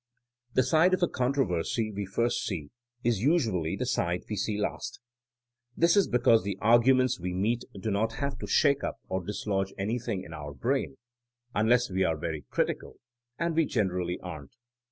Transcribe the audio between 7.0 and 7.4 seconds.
we